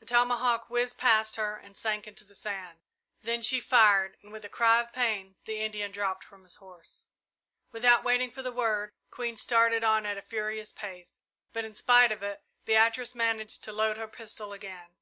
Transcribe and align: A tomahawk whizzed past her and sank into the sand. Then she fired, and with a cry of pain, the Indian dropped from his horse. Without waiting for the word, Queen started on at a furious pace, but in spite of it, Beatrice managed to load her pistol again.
A 0.00 0.04
tomahawk 0.04 0.68
whizzed 0.68 0.98
past 0.98 1.36
her 1.36 1.56
and 1.56 1.76
sank 1.76 2.08
into 2.08 2.24
the 2.24 2.34
sand. 2.34 2.80
Then 3.22 3.40
she 3.40 3.60
fired, 3.60 4.16
and 4.20 4.32
with 4.32 4.44
a 4.44 4.48
cry 4.48 4.80
of 4.80 4.92
pain, 4.92 5.36
the 5.44 5.58
Indian 5.62 5.92
dropped 5.92 6.24
from 6.24 6.42
his 6.42 6.56
horse. 6.56 7.06
Without 7.70 8.02
waiting 8.02 8.32
for 8.32 8.42
the 8.42 8.50
word, 8.50 8.90
Queen 9.12 9.36
started 9.36 9.84
on 9.84 10.04
at 10.04 10.18
a 10.18 10.22
furious 10.22 10.72
pace, 10.72 11.20
but 11.52 11.64
in 11.64 11.76
spite 11.76 12.10
of 12.10 12.24
it, 12.24 12.42
Beatrice 12.64 13.14
managed 13.14 13.62
to 13.62 13.72
load 13.72 13.96
her 13.96 14.08
pistol 14.08 14.52
again. 14.52 14.96